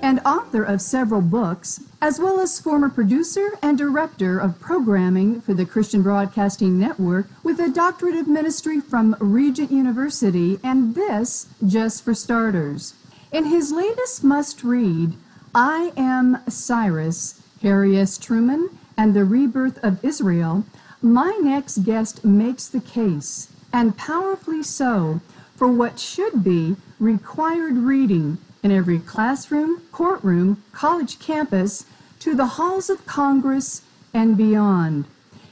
[0.00, 5.54] and author of several books, as well as former producer and director of programming for
[5.54, 12.04] the Christian Broadcasting Network with a doctorate of ministry from Regent University, and this just
[12.04, 12.94] for starters.
[13.32, 15.14] In his latest must read,
[15.54, 18.18] I Am Cyrus, Harry S.
[18.18, 20.64] Truman, and the Rebirth of Israel,
[21.02, 25.20] my next guest makes the case, and powerfully so,
[25.54, 31.84] for what should be required reading in every classroom, courtroom, college campus,
[32.20, 35.04] to the halls of Congress and beyond.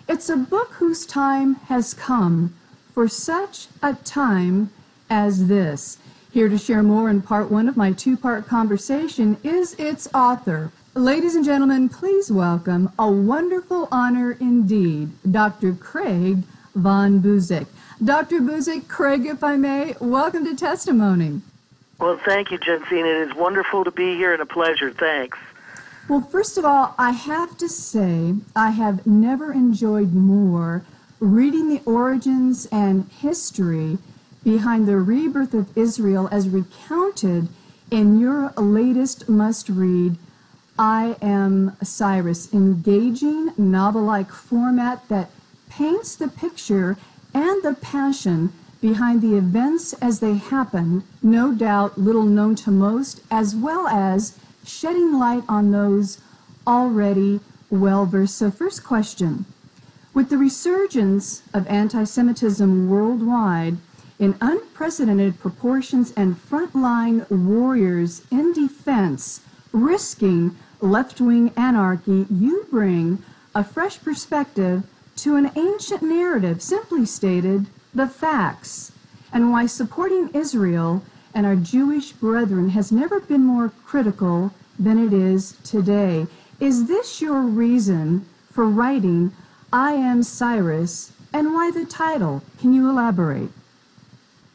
[0.08, 2.54] It's a book whose time has come
[2.92, 4.70] for such a time
[5.08, 5.98] as this.
[6.30, 10.70] Here to share more in part one of my two part conversation is its author.
[10.94, 15.72] Ladies and gentlemen, please welcome a wonderful honor indeed, Dr.
[15.74, 16.42] Craig
[16.74, 17.66] von Buseck.
[18.02, 18.40] Dr.
[18.40, 21.40] Buseck, Craig, if I may, welcome to Testimony.
[21.98, 23.06] Well, thank you, Jensine.
[23.06, 24.90] It is wonderful to be here and a pleasure.
[24.90, 25.38] Thanks.
[26.08, 30.84] Well, first of all, I have to say I have never enjoyed more
[31.18, 33.98] reading the origins and history
[34.44, 37.48] behind the rebirth of Israel as recounted
[37.90, 40.16] in your latest must read,
[40.78, 45.30] I Am Cyrus, engaging novel like format that
[45.70, 46.96] paints the picture
[47.32, 48.52] and the passion
[48.86, 54.38] behind the events as they happen, no doubt little known to most, as well as
[54.64, 56.20] shedding light on those
[56.68, 58.36] already well versed.
[58.38, 59.44] So, first question
[60.14, 63.78] With the resurgence of anti Semitism worldwide,
[64.20, 69.40] in unprecedented proportions and frontline warriors in defense,
[69.72, 73.20] risking left wing anarchy, you bring
[73.52, 74.84] a fresh perspective
[75.16, 77.66] to an ancient narrative, simply stated,
[77.96, 78.92] the facts,
[79.32, 81.02] and why supporting Israel
[81.34, 86.26] and our Jewish brethren has never been more critical than it is today.
[86.60, 89.32] Is this your reason for writing
[89.72, 92.42] I Am Cyrus, and why the title?
[92.60, 93.50] Can you elaborate?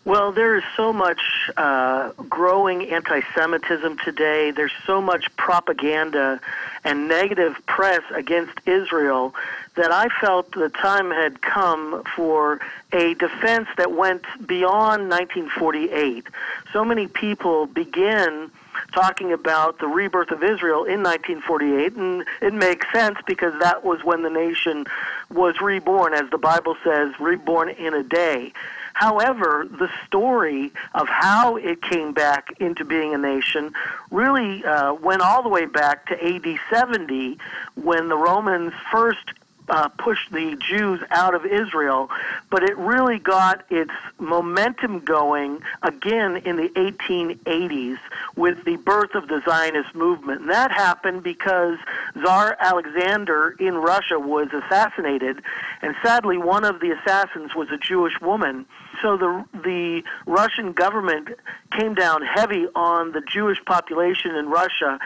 [0.03, 1.21] Well, there is so much
[1.55, 4.49] uh, growing anti Semitism today.
[4.49, 6.41] There's so much propaganda
[6.83, 9.35] and negative press against Israel
[9.75, 12.59] that I felt the time had come for
[12.91, 16.25] a defense that went beyond 1948.
[16.73, 18.49] So many people begin
[18.93, 24.03] talking about the rebirth of Israel in 1948, and it makes sense because that was
[24.03, 24.85] when the nation
[25.29, 28.51] was reborn, as the Bible says, reborn in a day.
[28.93, 33.73] However, the story of how it came back into being a nation
[34.11, 37.37] really uh, went all the way back to AD 70
[37.75, 39.33] when the Romans first
[39.71, 42.09] uh, pushed the Jews out of Israel,
[42.49, 47.97] but it really got its momentum going again in the 1880s
[48.35, 50.41] with the birth of the Zionist movement.
[50.41, 51.77] And that happened because
[52.21, 55.41] Tsar Alexander in Russia was assassinated,
[55.81, 58.65] and sadly, one of the assassins was a Jewish woman.
[59.01, 61.29] So the the Russian government
[61.71, 64.99] came down heavy on the Jewish population in Russia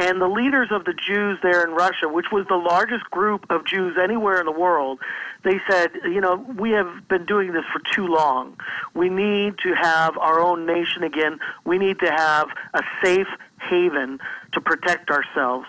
[0.00, 3.66] and the leaders of the Jews there in Russia, which was the largest group of
[3.66, 4.98] Jews anywhere in the world,
[5.44, 8.58] they said, you know, we have been doing this for too long.
[8.94, 11.38] We need to have our own nation again.
[11.66, 13.26] We need to have a safe
[13.60, 14.18] haven
[14.52, 15.66] to protect ourselves.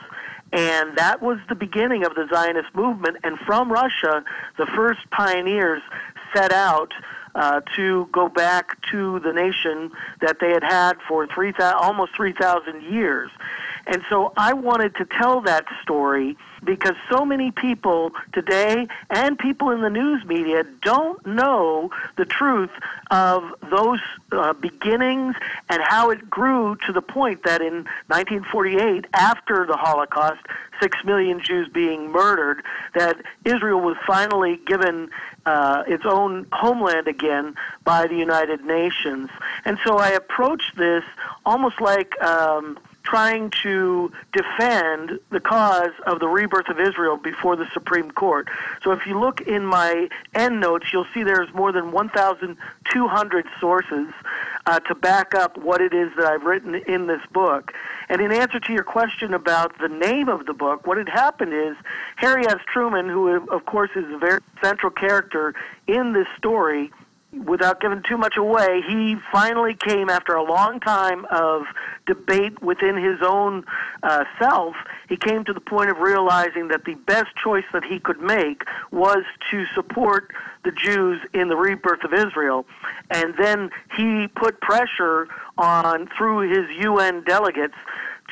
[0.54, 3.18] And that was the beginning of the Zionist movement.
[3.26, 4.24] And from Russia,
[4.58, 5.82] the first pioneers
[6.34, 6.94] set out
[7.36, 12.82] uh, to go back to the nation that they had had for 3, almost 3,000
[12.84, 13.32] years.
[13.88, 19.72] And so I wanted to tell that story because so many people today and people
[19.72, 22.70] in the news media don't know the truth
[23.10, 24.00] of those
[24.32, 25.36] uh, beginnings
[25.70, 30.42] and how it grew to the point that in 1948, after the Holocaust,
[30.80, 32.64] six million Jews being murdered,
[32.96, 35.10] that Israel was finally given
[35.46, 39.30] uh, its own homeland again by the United Nations.
[39.66, 41.04] And so I approached this
[41.46, 42.78] almost like um,
[43.12, 48.48] trying to defend the cause of the rebirth of Israel before the Supreme Court.
[48.86, 54.08] So if you look in my end notes, you'll see there's more than 1,200 sources
[54.66, 57.74] uh, to back up what it is that I've written in this book.
[58.08, 61.54] And in answer to your question about the name of the book, what had happened
[61.54, 61.76] is
[62.16, 62.60] Harry S.
[62.72, 65.54] Truman, who of course is a very central character
[65.86, 66.92] in this story,
[67.34, 71.64] without giving too much away, he finally came after a long time of
[72.06, 73.64] debate within his own
[74.04, 74.76] uh, self.
[75.08, 78.64] He came to the point of realizing that the best choice that he could make
[78.92, 80.34] was to support
[80.64, 82.66] the Jews in the rebirth of Israel.
[83.10, 87.76] And then he put pressure on, through his UN delegates,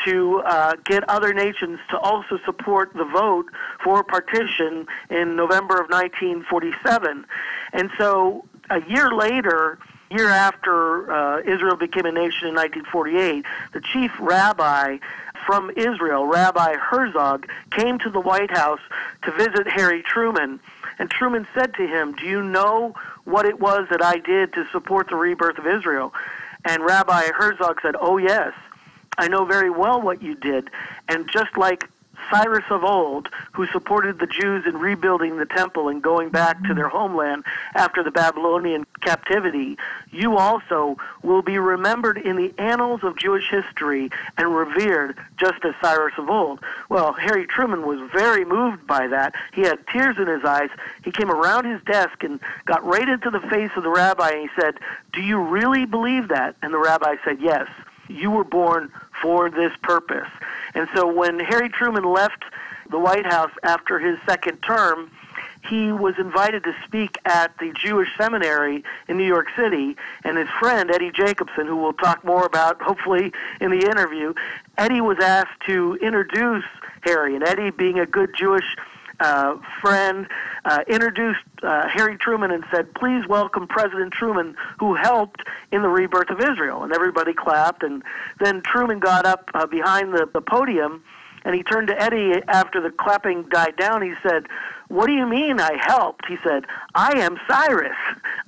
[0.06, 3.48] to uh, get other nations to also support the vote
[3.84, 7.26] for partition in November of 1947.
[7.74, 9.80] And so a year later,
[10.12, 14.98] year after uh, Israel became a nation in 1948, the chief rabbi
[15.46, 18.82] from Israel, Rabbi Herzog, came to the White House
[19.24, 20.60] to visit Harry Truman.
[21.00, 22.94] And Truman said to him, Do you know
[23.24, 26.14] what it was that I did to support the rebirth of Israel?
[26.66, 28.54] And Rabbi Herzog said, Oh, yes.
[29.18, 30.70] I know very well what you did.
[31.08, 31.90] And just like
[32.32, 36.74] Cyrus of old, who supported the Jews in rebuilding the temple and going back to
[36.74, 37.44] their homeland
[37.76, 39.78] after the Babylonian captivity,
[40.12, 45.74] you also will be remembered in the annals of Jewish history and revered just as
[45.82, 46.60] Cyrus of old.
[46.90, 49.34] Well, Harry Truman was very moved by that.
[49.54, 50.70] He had tears in his eyes.
[51.04, 54.50] He came around his desk and got right into the face of the rabbi and
[54.50, 54.76] he said,
[55.14, 56.56] Do you really believe that?
[56.62, 57.68] And the rabbi said, Yes.
[58.08, 60.30] You were born for this purpose.
[60.74, 62.44] And so when Harry Truman left
[62.90, 65.12] the White House after his second term,
[65.68, 70.48] he was invited to speak at the Jewish seminary in New York City, and his
[70.60, 74.34] friend Eddie Jacobson, who we'll talk more about hopefully in the interview,
[74.78, 76.64] Eddie was asked to introduce
[77.02, 78.76] Harry, and Eddie, being a good Jewish
[79.20, 80.28] uh, friend,
[80.66, 85.90] uh, introduced uh, Harry Truman and said, Please welcome President Truman, who helped in the
[85.90, 86.84] rebirth of Israel.
[86.84, 87.84] And everybody clapped.
[87.84, 88.04] And
[88.40, 91.04] then Truman got up uh, behind the, the podium
[91.46, 94.02] and he turned to Eddie after the clapping died down.
[94.02, 94.48] He said,
[94.88, 96.26] What do you mean I helped?
[96.28, 96.66] He said,
[96.96, 97.98] I am Cyrus.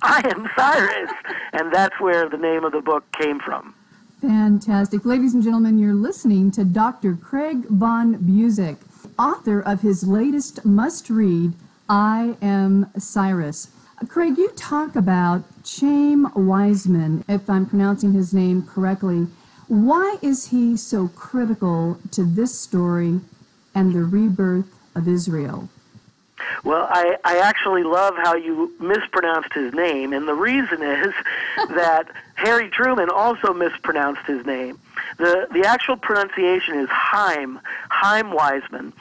[0.02, 1.10] I am Cyrus.
[1.52, 3.74] and that's where the name of the book came from.
[4.20, 5.04] Fantastic.
[5.04, 7.16] Ladies and gentlemen, you're listening to Dr.
[7.16, 8.76] Craig von Buseck
[9.18, 11.52] author of his latest must read,
[11.88, 13.68] I Am Cyrus.
[14.08, 19.28] Craig, you talk about Chaim Weizmann, if I'm pronouncing his name correctly.
[19.68, 23.20] Why is he so critical to this story
[23.74, 25.68] and the rebirth of Israel?
[26.64, 31.12] Well, I, I actually love how you mispronounced his name, and the reason is
[31.74, 34.78] that Harry Truman also mispronounced his name.
[35.18, 38.92] The the actual pronunciation is Chaim, Chaim Weizmann,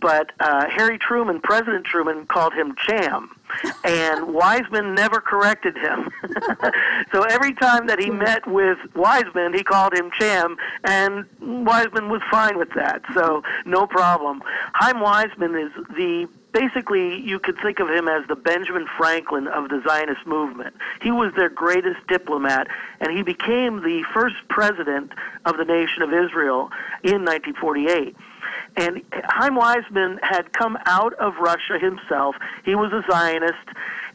[0.00, 3.30] but uh, Harry Truman, President Truman, called him Cham,
[3.84, 6.10] and Weizmann never corrected him.
[7.12, 12.22] so every time that he met with Weizmann, he called him Cham, and Weizmann was
[12.30, 13.02] fine with that.
[13.14, 14.42] So no problem.
[14.74, 19.68] Chaim Weizmann is the basically, you could think of him as the Benjamin Franklin of
[19.68, 20.74] the Zionist movement.
[21.02, 22.68] He was their greatest diplomat,
[23.00, 25.12] and he became the first president
[25.44, 26.70] of the nation of Israel
[27.02, 28.16] in 1948.
[28.78, 32.36] And Chaim Weizmann had come out of Russia himself.
[32.64, 33.68] He was a Zionist,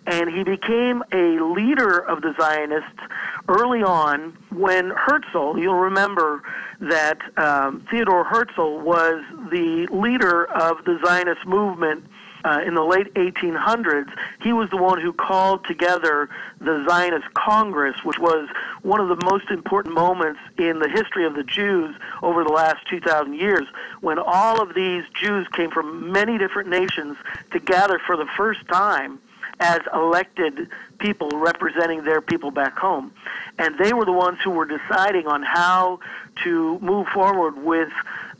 [0.07, 3.00] and he became a leader of the Zionists
[3.48, 6.42] early on when Herzl, you'll remember
[6.80, 12.05] that um, Theodore Herzl was the leader of the Zionist movement
[12.43, 16.29] uh, in the late 1800s, he was the one who called together
[16.60, 18.50] the Zionist Congress, which was
[18.81, 22.88] one of the most important moments in the history of the Jews over the last
[22.88, 23.67] 2,000 years,
[24.01, 27.17] when all of these Jews came from many different nations
[27.51, 29.20] to gather for the first time
[29.62, 33.13] as elected people representing their people back home.
[33.60, 36.00] And they were the ones who were deciding on how
[36.44, 37.91] to move forward with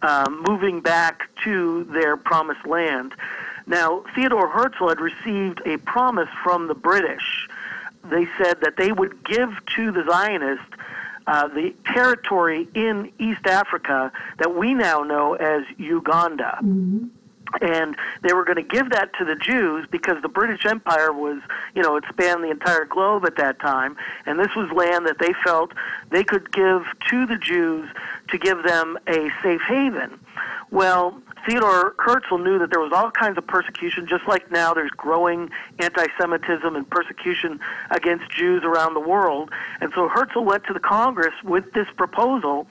[0.01, 3.13] um, moving back to their promised land.
[3.68, 7.48] Now, Theodore Herzl had received a promise from the British.
[8.04, 10.66] They said that they would give to the Zionists
[11.28, 16.58] uh, the territory in East Africa that we now know as Uganda.
[16.63, 17.08] Mm-hmm.
[17.60, 21.41] And they were going to give that to the Jews because the British Empire was,
[21.75, 23.98] you know, it spanned the entire globe at that time.
[24.25, 25.74] And this was land that they felt
[26.10, 27.89] they could give to the Jews
[28.29, 30.20] to give them a safe haven.
[30.72, 34.91] Well, Theodore Herzl knew that there was all kinds of persecution, just like now there's
[34.91, 39.51] growing anti Semitism and persecution against Jews around the world.
[39.81, 42.67] And so Herzl went to the Congress with this proposal,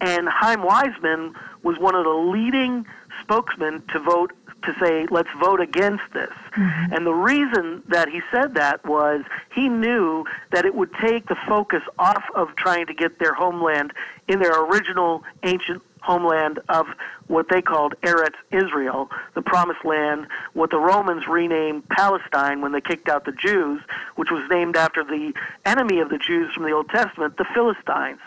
[0.00, 2.86] and Chaim Weizmann was one of the leading
[3.22, 6.30] spokesmen to vote to say, let's vote against this.
[6.56, 6.92] Mm-hmm.
[6.92, 9.22] And the reason that he said that was
[9.54, 13.92] he knew that it would take the focus off of trying to get their homeland
[14.28, 16.86] in their original ancient homeland of
[17.26, 22.80] what they called Eretz Israel, the promised land, what the Romans renamed Palestine when they
[22.80, 23.82] kicked out the Jews,
[24.16, 25.32] which was named after the
[25.64, 28.20] enemy of the Jews from the Old Testament, the Philistines.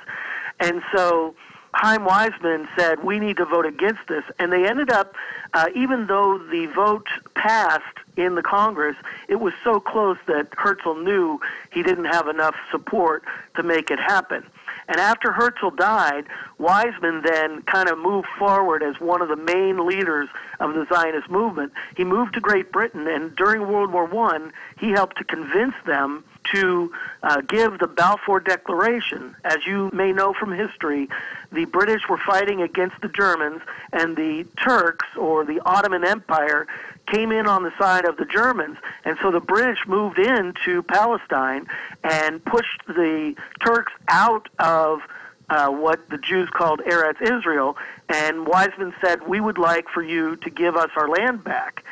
[0.60, 1.36] And so
[1.76, 4.24] Chaim Weizmann said, we need to vote against this.
[4.40, 5.16] And they ended up,
[5.54, 8.96] uh, even though the vote passed in the Congress,
[9.28, 11.40] it was so close that Herzl knew
[11.72, 13.24] he didn't have enough support
[13.56, 14.46] to make it happen.
[14.88, 16.26] And after Herzl died,
[16.60, 21.30] Weizmann then kind of moved forward as one of the main leaders of the Zionist
[21.30, 21.72] movement.
[21.96, 26.24] He moved to Great Britain, and during World War One, he helped to convince them
[26.52, 29.36] to uh, give the Balfour Declaration.
[29.44, 31.10] As you may know from history,
[31.52, 36.68] the British were fighting against the Germans, and the Turks, or the Ottoman Empire,
[37.08, 38.78] came in on the side of the Germans.
[39.04, 41.68] And so the British moved into Palestine
[42.04, 45.02] and pushed the Turks out of
[45.50, 47.78] uh, what the Jews called Eretz Israel.
[48.10, 51.84] And Weizmann said, We would like for you to give us our land back.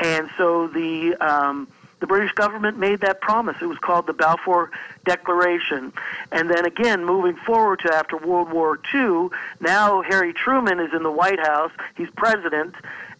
[0.00, 1.68] And so the um,
[2.00, 3.56] the British government made that promise.
[3.60, 4.70] It was called the Balfour
[5.04, 5.92] Declaration.
[6.32, 9.28] And then again, moving forward to after World War II,
[9.60, 11.72] now Harry Truman is in the White House.
[11.96, 12.74] He's president,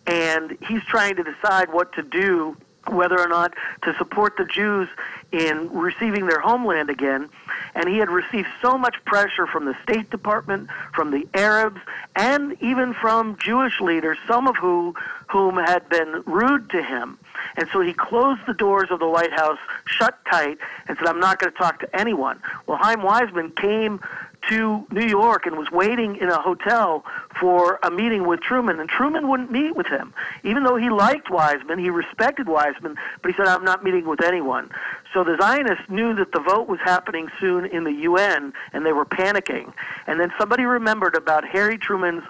[0.07, 2.57] and he's trying to decide what to do
[2.87, 4.89] whether or not to support the Jews
[5.33, 7.29] in receiving their homeland again.
[7.79, 11.81] And he had received so much pressure from the State Department, from the Arabs,
[12.17, 14.97] and even from Jewish leaders, some of who,
[15.29, 17.19] whom had been rude to him.
[17.57, 20.59] And so he closed the doors of the White House shut tight
[20.89, 22.41] and said, I'm not going to talk to anyone.
[22.67, 24.01] Well, Chaim Weizmann came
[24.49, 27.05] to New York and was waiting in a hotel
[27.41, 30.13] for a meeting with Truman, and Truman wouldn't meet with him.
[30.45, 34.23] Even though he liked Weizmann, he respected Weizmann, but he said, I'm not meeting with
[34.23, 34.71] anyone.
[35.15, 38.93] So the Zionists knew that the vote was happening soon in the UN, and they
[38.93, 39.73] were panicking.
[40.07, 42.25] And then somebody remembered about Harry Truman's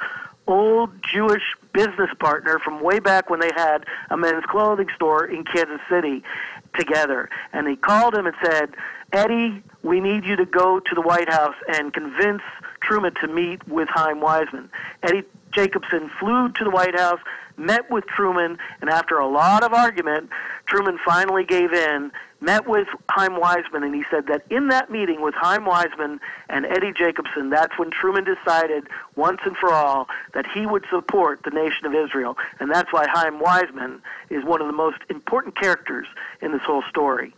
[0.46, 5.44] old Jewish business partner from way back when they had a men's clothing store in
[5.44, 6.22] Kansas City
[6.76, 7.28] together.
[7.52, 8.74] And he called him and said,
[9.12, 12.42] Eddie, we need you to go to the White House and convince
[12.88, 14.70] Truman to meet with Chaim Weizmann.
[15.02, 17.20] Eddie Jacobson flew to the White House,
[17.58, 20.30] met with Truman, and after a lot of argument,
[20.66, 25.20] Truman finally gave in met with Chaim Weizmann, and he said that in that meeting
[25.20, 26.18] with Chaim Weizmann
[26.48, 31.42] and Eddie Jacobson, that's when Truman decided once and for all that he would support
[31.44, 32.38] the nation of Israel.
[32.60, 36.06] And that's why Chaim Weizmann is one of the most important characters
[36.40, 37.34] in this whole story.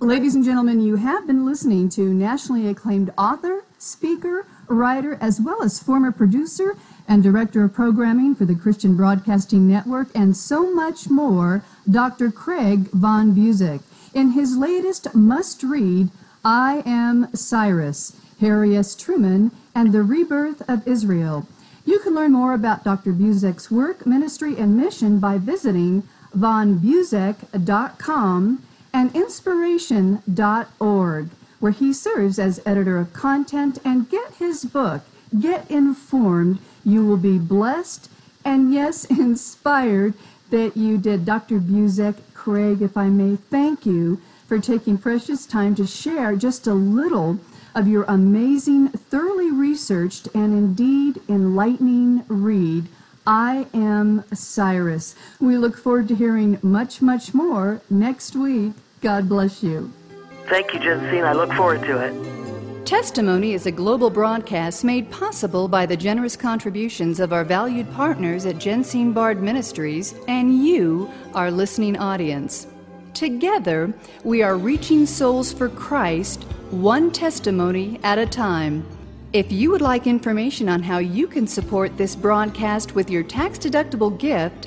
[0.00, 5.62] Ladies and gentlemen, you have been listening to nationally acclaimed author, speaker, writer, as well
[5.62, 6.76] as former producer
[7.08, 12.30] and director of programming for the Christian Broadcasting Network, and so much more, Dr.
[12.30, 13.80] Craig von Buseck
[14.12, 16.10] in his latest must read,
[16.44, 18.94] I Am Cyrus, Harry S.
[18.94, 21.46] Truman, and the Rebirth of Israel.
[21.84, 23.12] You can learn more about Dr.
[23.12, 26.02] Buseck's work, ministry, and mission by visiting
[26.36, 31.28] vonbuseck.com and inspiration.org,
[31.60, 33.78] where he serves as editor of content.
[33.84, 35.02] And get his book,
[35.38, 36.58] Get Informed.
[36.84, 38.10] You will be blessed
[38.44, 40.14] and, yes, inspired
[40.50, 41.24] that you did.
[41.24, 41.60] Dr.
[41.60, 46.74] Buseck, Craig, if I may thank you for taking precious time to share just a
[46.74, 47.38] little
[47.74, 52.86] of your amazing, thoroughly researched, and indeed enlightening read.
[53.26, 55.14] I am Cyrus.
[55.38, 58.72] We look forward to hearing much, much more next week.
[59.00, 59.92] God bless you.
[60.48, 61.24] Thank you, Jensine.
[61.24, 62.86] I look forward to it.
[62.86, 68.46] Testimony is a global broadcast made possible by the generous contributions of our valued partners
[68.46, 72.66] at Jensine Bard Ministries and you, our listening audience.
[73.14, 73.92] Together,
[74.24, 78.84] we are reaching souls for Christ, one testimony at a time.
[79.32, 83.58] If you would like information on how you can support this broadcast with your tax
[83.58, 84.66] deductible gift,